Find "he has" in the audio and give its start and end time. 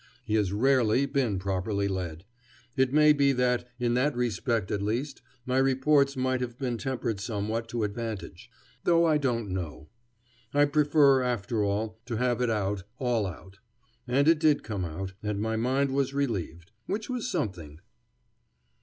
0.25-0.51